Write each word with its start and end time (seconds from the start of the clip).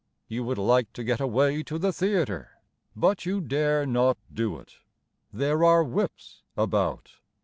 You 0.27 0.43
would 0.45 0.57
like 0.57 0.91
to 0.93 1.03
get 1.03 1.19
away 1.19 1.61
to 1.61 1.77
the 1.77 1.93
theatre, 1.93 2.57
But 2.95 3.23
you 3.27 3.39
dare 3.39 3.85
not 3.85 4.17
do 4.33 4.57
it: 4.57 4.77
There 5.31 5.63
are 5.63 5.83
Whips 5.83 6.41
about. 6.57 7.17